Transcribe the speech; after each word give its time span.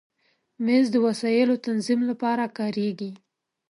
مېز 0.65 0.85
د 0.91 0.95
وسایلو 1.07 1.55
تنظیم 1.67 2.01
لپاره 2.09 2.43
کارېږي. 2.57 3.11